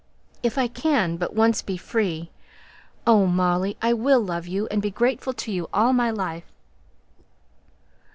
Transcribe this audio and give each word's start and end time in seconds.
If 0.41 0.57
I 0.57 0.67
can 0.67 1.17
but 1.17 1.35
once 1.35 1.61
be 1.61 1.77
free 1.77 2.31
oh, 3.05 3.27
Molly, 3.27 3.77
I 3.83 3.93
will 3.93 4.19
love 4.19 4.47
you, 4.47 4.65
and 4.71 4.81
be 4.81 4.89
grateful 4.89 5.31
to 5.33 5.51
you 5.51 5.69
all 5.71 5.93
my 5.93 6.09
life!" 6.09 6.51